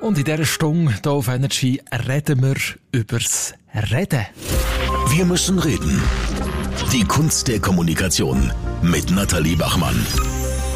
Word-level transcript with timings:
Und 0.00 0.18
in 0.18 0.24
dieser 0.24 0.44
Stunde 0.44 0.94
hier 1.02 1.12
auf 1.12 1.28
Energy 1.28 1.80
reden 2.06 2.42
wir 2.42 2.56
übers 2.92 3.54
Reden. 3.90 4.26
Wir 5.10 5.24
müssen 5.24 5.58
reden. 5.58 6.00
Die 6.92 7.04
Kunst 7.04 7.48
der 7.48 7.60
Kommunikation 7.60 8.52
mit 8.82 9.10
Nathalie 9.10 9.56
Bachmann. 9.56 9.96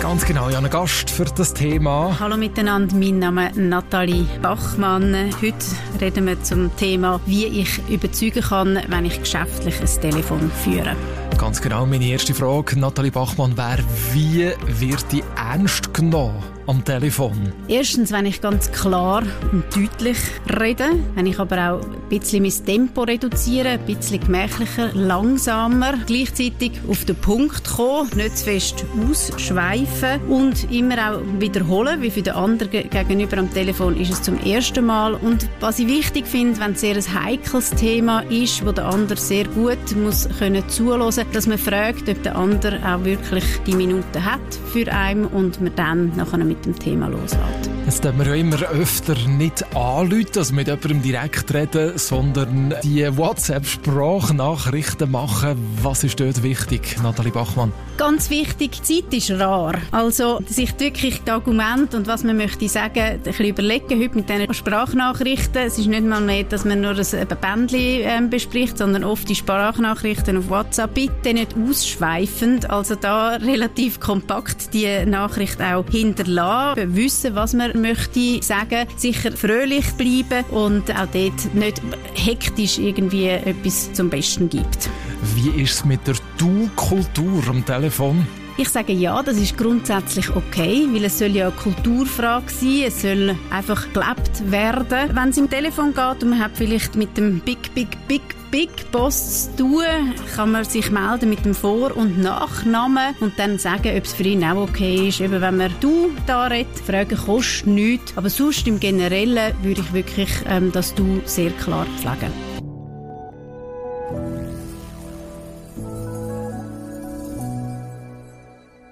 Ganz 0.00 0.26
genau, 0.26 0.50
ich 0.50 0.56
habe 0.56 0.66
einen 0.66 0.72
Gast 0.72 1.08
für 1.08 1.24
das 1.24 1.54
Thema. 1.54 2.14
Hallo 2.20 2.36
miteinander, 2.36 2.94
mein 2.94 3.18
Name 3.18 3.48
ist 3.48 3.56
Nathalie 3.56 4.26
Bachmann. 4.42 5.30
Heute 5.40 5.56
reden 6.00 6.26
wir 6.26 6.42
zum 6.42 6.76
Thema, 6.76 7.20
wie 7.24 7.46
ich 7.46 7.80
überzeugen 7.88 8.42
kann, 8.42 8.80
wenn 8.88 9.06
ich 9.06 9.18
geschäftlich 9.20 9.80
ein 9.80 10.00
Telefon 10.02 10.50
führe. 10.62 10.94
Ganz 11.38 11.60
genau, 11.60 11.84
meine 11.84 12.06
erste 12.06 12.32
Frage, 12.32 12.78
Nathalie 12.78 13.10
Bachmann, 13.10 13.56
wäre, 13.56 13.82
wie 14.12 14.50
wird 14.78 15.04
die 15.12 15.22
ernst 15.36 15.92
genommen 15.92 16.42
am 16.66 16.84
Telefon? 16.84 17.52
Erstens, 17.68 18.12
wenn 18.12 18.26
ich 18.26 18.40
ganz 18.40 18.70
klar 18.72 19.22
und 19.52 19.64
deutlich 19.74 20.18
rede, 20.58 20.84
wenn 21.14 21.26
ich 21.26 21.38
aber 21.38 21.72
auch 21.72 21.84
ein 21.84 22.08
bisschen 22.08 22.42
mein 22.42 22.64
Tempo 22.64 23.02
reduziere, 23.02 23.70
ein 23.70 23.86
bisschen 23.86 24.20
gemächlicher, 24.20 24.92
langsamer, 24.94 25.94
gleichzeitig 26.06 26.72
auf 26.88 27.04
den 27.04 27.16
Punkt 27.16 27.64
kommen, 27.64 28.08
nicht 28.14 28.38
zu 28.38 28.44
fest 28.44 28.84
ausschweifen 29.08 30.20
und 30.28 30.70
immer 30.70 31.12
auch 31.12 31.20
wiederholen, 31.38 32.00
wie 32.00 32.10
für 32.10 32.22
den 32.22 32.34
anderen 32.34 32.70
gegenüber 32.70 33.38
am 33.38 33.52
Telefon 33.52 33.96
ist 34.00 34.12
es 34.12 34.22
zum 34.22 34.38
ersten 34.40 34.86
Mal. 34.86 35.14
Und 35.14 35.48
was 35.60 35.78
ich 35.78 35.86
wichtig 35.86 36.26
finde, 36.26 36.60
wenn 36.60 36.72
es 36.72 36.80
sehr 36.80 36.96
ein 36.96 37.24
heikles 37.24 37.70
Thema 37.70 38.20
ist, 38.30 38.64
wo 38.64 38.72
der 38.72 38.86
andere 38.86 39.18
sehr 39.18 39.46
gut 39.48 39.96
muss 39.96 40.28
können 40.38 40.66
zuhören, 40.68 41.02
dass 41.32 41.46
man 41.46 41.58
fragt, 41.58 42.08
ob 42.08 42.22
der 42.22 42.36
andere 42.36 42.78
auch 42.86 43.04
wirklich 43.04 43.44
die 43.66 43.74
Minute 43.74 44.24
hat 44.24 44.40
für 44.72 44.90
einen 44.90 45.26
und 45.26 45.60
man 45.60 45.74
dann 45.76 46.12
nachher 46.16 46.38
mit 46.38 46.64
dem 46.64 46.78
Thema 46.78 47.08
loslässt. 47.08 47.70
Jetzt 47.86 48.02
dürfen 48.02 48.18
wir 48.20 48.26
ja 48.28 48.34
immer 48.34 48.62
öfter 48.70 49.14
nicht 49.28 49.64
anrufen, 49.76 50.26
also 50.36 50.54
mit 50.54 50.68
jemandem 50.68 51.02
direkt 51.02 51.52
reden, 51.52 51.98
sondern 51.98 52.74
die 52.82 53.04
WhatsApp-Sprachnachrichten 53.16 55.10
machen. 55.10 55.56
Was 55.82 56.02
ist 56.02 56.18
dort 56.18 56.42
wichtig, 56.42 56.96
Nathalie 57.02 57.30
Bachmann? 57.30 57.72
Ganz 57.98 58.30
wichtig, 58.30 58.82
Zeit 58.82 59.12
ist 59.12 59.30
rar. 59.32 59.74
Also 59.90 60.40
sich 60.46 60.80
wirklich 60.80 61.22
die 61.22 61.30
Argumente 61.30 61.96
und 61.96 62.06
was 62.06 62.24
man 62.24 62.36
möchte 62.36 62.68
sagen, 62.68 63.00
ein 63.00 63.20
bisschen 63.20 63.46
überlegen 63.46 64.00
heute 64.00 64.16
mit 64.16 64.28
diesen 64.28 64.54
Sprachnachrichten. 64.54 65.62
Es 65.62 65.78
ist 65.78 65.86
nicht 65.86 66.04
mal 66.04 66.20
mehr, 66.20 66.44
dass 66.44 66.64
man 66.64 66.80
nur 66.80 66.92
ein 66.92 67.28
Bändchen 67.40 67.80
äh, 67.80 68.22
bespricht, 68.28 68.78
sondern 68.78 69.04
oft 69.04 69.28
die 69.28 69.34
Sprachnachrichten 69.34 70.38
auf 70.38 70.48
WhatsApp. 70.48 71.10
Bitte 71.22 71.34
nicht 71.34 71.54
ausschweifend, 71.56 72.70
also 72.70 72.96
da 72.96 73.36
relativ 73.36 74.00
kompakt 74.00 74.74
die 74.74 75.06
Nachricht 75.06 75.60
auch 75.62 75.84
hinterlassen, 75.88 76.94
wissen, 76.94 77.34
was 77.34 77.54
man 77.54 77.80
möchte 77.80 78.42
sagen, 78.42 78.86
sicher 78.96 79.32
fröhlich 79.32 79.86
bleiben 79.92 80.44
und 80.50 80.90
auch 80.90 81.06
dort 81.12 81.54
nicht 81.54 81.80
hektisch 82.14 82.78
irgendwie 82.78 83.28
etwas 83.28 83.92
zum 83.92 84.10
Besten 84.10 84.48
gibt. 84.48 84.90
Wie 85.34 85.62
ist 85.62 85.74
es 85.74 85.84
mit 85.84 86.06
der 86.06 86.16
Du-Kultur 86.36 87.42
am 87.48 87.64
Telefon? 87.64 88.26
Ich 88.56 88.68
sage 88.68 88.92
ja, 88.92 89.22
das 89.22 89.36
ist 89.36 89.56
grundsätzlich 89.56 90.34
okay, 90.34 90.86
weil 90.92 91.04
es 91.04 91.18
soll 91.18 91.34
ja 91.34 91.48
eine 91.48 91.56
Kulturfrage 91.56 92.50
sein, 92.50 92.84
es 92.86 93.02
soll 93.02 93.34
einfach 93.50 93.92
gelebt 93.92 94.50
werden. 94.50 95.10
Wenn 95.12 95.30
es 95.30 95.38
im 95.38 95.50
Telefon 95.50 95.94
geht 95.94 96.22
und 96.22 96.30
man 96.30 96.38
hat 96.38 96.52
vielleicht 96.54 96.94
mit 96.94 97.16
dem 97.16 97.40
Big, 97.40 97.74
Big, 97.74 97.88
Big 98.06 98.22
Big 98.54 98.92
Boss 98.92 99.50
zu 99.56 99.64
tun, 99.64 100.14
kann 100.36 100.52
man 100.52 100.64
sich 100.64 100.88
melden 100.92 101.28
mit 101.28 101.44
dem 101.44 101.56
Vor- 101.56 101.96
und 101.96 102.20
Nachnamen 102.20 103.16
und 103.18 103.36
dann 103.36 103.58
sagen, 103.58 103.96
ob 103.96 104.04
es 104.04 104.12
für 104.12 104.22
ihn 104.22 104.44
auch 104.44 104.68
okay 104.68 105.08
ist. 105.08 105.20
Eben, 105.20 105.40
wenn 105.40 105.56
man 105.56 105.74
du 105.80 106.12
da 106.28 106.46
redet, 106.46 106.78
fragen 106.78 107.18
kostet 107.18 107.66
nichts. 107.66 108.16
Aber 108.16 108.30
sonst 108.30 108.68
im 108.68 108.78
Generellen 108.78 109.52
würde 109.64 109.80
ich 109.80 109.92
wirklich 109.92 110.30
ähm, 110.48 110.70
das 110.70 110.94
du 110.94 111.20
sehr 111.24 111.50
klar 111.50 111.84
pflegen. 111.98 112.30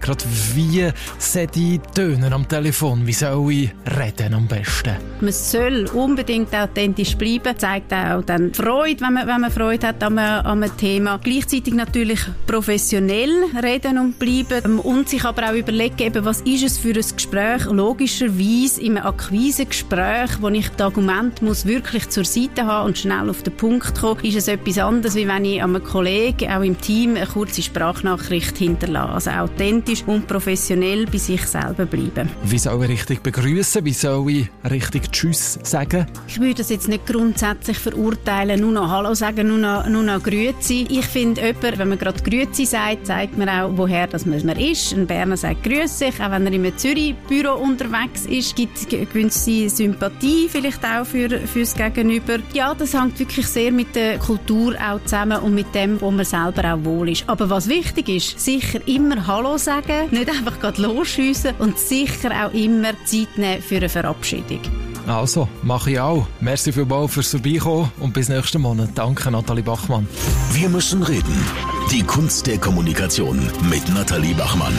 Gerade 0.02 0.24
wie 0.54 0.90
sollte 1.18 1.60
ich 1.60 1.80
tönen 1.94 2.32
am 2.32 2.48
Telefon? 2.48 3.06
Wie 3.06 3.12
soll 3.12 3.52
ich 3.52 3.70
reden 3.96 4.34
am 4.34 4.48
besten? 4.48 4.96
Man 5.20 5.32
soll 5.32 5.88
unbedingt 5.94 6.52
authentisch 6.54 7.16
bleiben. 7.16 7.56
Zeigt 7.56 7.92
auch 7.92 8.22
dann 8.22 8.52
Freude, 8.52 9.00
wenn 9.00 9.14
man, 9.14 9.26
wenn 9.28 9.40
man 9.40 9.50
Freude 9.52 9.86
hat 9.86 10.02
an 10.02 10.18
einem, 10.18 10.76
Thema. 10.76 11.18
Gleichzeitig 11.22 11.74
natürlich 11.74 12.20
professionell 12.46 13.44
reden 13.62 13.98
und 13.98 14.18
bleiben. 14.18 14.62
Ähm, 14.64 14.80
und 14.80 15.08
sich 15.08 15.24
aber 15.24 15.50
auch 15.50 15.54
überlegen, 15.54 15.98
eben, 15.98 16.24
was 16.24 16.40
ist 16.40 16.64
es 16.64 16.78
für 16.78 16.94
ein 16.94 17.16
Gespräch? 17.16 17.64
Logischerweise 17.66 18.80
in 18.80 18.98
einem 18.98 19.06
Akquisegespräch, 19.06 20.40
wo 20.40 20.48
ich 20.48 20.68
das 20.70 20.86
Argument 20.86 21.40
muss 21.42 21.64
wirklich 21.64 22.08
zur 22.08 22.24
Seite 22.24 22.66
haben 22.66 22.86
und 22.88 22.98
schnell 22.98 23.30
auf 23.30 23.42
den 23.42 23.56
Punkt 23.56 24.00
kommen, 24.00 24.24
ist 24.24 24.36
es 24.36 24.48
etwas 24.48 24.78
anderes, 24.78 25.14
wie 25.14 25.28
wenn 25.28 25.44
ich 25.44 25.62
einem 25.62 25.82
Kollegen, 25.82 26.50
auch 26.50 26.62
im 26.62 26.80
Team, 26.80 27.16
eine 27.16 27.26
kurze 27.26 27.62
Sprachnachricht 27.62 28.58
hinterlasse. 28.58 29.32
Also 29.32 29.52
authentisch 29.52 30.01
und 30.06 30.26
professionell 30.26 31.06
bei 31.06 31.18
sich 31.18 31.42
selber 31.46 31.86
bleiben. 31.86 32.28
Wie 32.44 32.58
soll 32.58 32.84
ich 32.84 32.90
richtig 32.90 33.22
begrüßen? 33.22 33.84
Wie 33.84 33.92
soll 33.92 34.30
ich 34.30 34.48
richtig 34.70 35.10
Tschüss 35.10 35.58
sagen? 35.62 36.06
Ich 36.28 36.40
würde 36.40 36.54
das 36.54 36.70
jetzt 36.70 36.88
nicht 36.88 37.06
grundsätzlich 37.06 37.78
verurteilen, 37.78 38.60
nur 38.60 38.72
noch 38.72 38.88
Hallo 38.90 39.14
sagen, 39.14 39.48
nur 39.48 39.58
noch, 39.58 39.86
nur 39.88 40.02
noch 40.02 40.22
Grüezi. 40.22 40.86
Ich 40.88 41.06
finde, 41.06 41.40
jemand, 41.42 41.78
wenn 41.78 41.88
man 41.88 41.98
gerade 41.98 42.22
Grüezi 42.22 42.66
sagt, 42.66 43.06
zeigt 43.06 43.36
man 43.36 43.48
auch, 43.48 43.70
woher 43.74 44.06
das 44.06 44.26
man 44.26 44.40
ist. 44.56 44.92
Ein 44.92 45.06
Berner 45.06 45.36
sagt 45.36 45.62
Grüße, 45.62 46.08
auch 46.08 46.30
wenn 46.30 46.46
er 46.46 46.52
im 46.52 46.76
Zürich-Büro 46.76 47.54
unterwegs 47.54 48.26
ist, 48.26 48.56
gibt 48.56 48.88
gewisse 48.88 49.68
Sympathie 49.68 50.48
vielleicht 50.48 50.84
auch 50.84 51.04
für, 51.04 51.28
fürs 51.28 51.74
Gegenüber. 51.74 52.38
Ja, 52.52 52.74
das 52.74 52.94
hängt 52.94 53.18
wirklich 53.18 53.46
sehr 53.46 53.72
mit 53.72 53.94
der 53.94 54.18
Kultur 54.18 54.74
auch 54.74 55.02
zusammen 55.04 55.38
und 55.40 55.54
mit 55.54 55.74
dem, 55.74 56.00
wo 56.00 56.10
man 56.10 56.24
selber 56.24 56.74
auch 56.74 56.84
wohl 56.84 57.10
ist. 57.10 57.24
Aber 57.26 57.48
was 57.50 57.68
wichtig 57.68 58.08
ist, 58.08 58.40
sicher 58.40 58.80
immer 58.86 59.26
Hallo 59.26 59.56
sagen 59.58 59.81
sagen, 59.86 60.10
nicht 60.10 60.28
einfach 60.28 60.58
gerade 60.60 60.82
losschiessen 60.82 61.54
und 61.58 61.78
sicher 61.78 62.30
auch 62.46 62.54
immer 62.54 62.92
Zeit 63.04 63.36
nehmen 63.36 63.62
für 63.62 63.76
eine 63.76 63.88
Verabschiedung. 63.88 64.60
Also, 65.06 65.48
mache 65.62 65.92
ich 65.92 66.00
auch. 66.00 66.26
Merci 66.40 66.72
vielmals 66.72 67.12
fürs 67.12 67.30
Vorbeikommen 67.30 67.90
und 67.98 68.14
bis 68.14 68.28
nächsten 68.28 68.62
Monat. 68.62 68.90
Danke, 68.94 69.30
Nathalie 69.30 69.64
Bachmann. 69.64 70.06
Wir 70.52 70.68
müssen 70.68 71.02
reden. 71.02 71.44
Die 71.90 72.02
Kunst 72.02 72.46
der 72.46 72.58
Kommunikation 72.58 73.40
mit 73.68 73.88
Nathalie 73.92 74.34
Bachmann. 74.34 74.74